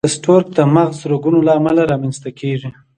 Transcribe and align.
د 0.05 0.07
سټروک 0.15 0.45
د 0.57 0.59
مغز 0.75 0.97
رګونو 1.11 1.39
له 1.47 1.51
امله 1.59 1.81
رامنځته 1.91 2.29
کېږي. 2.39 2.69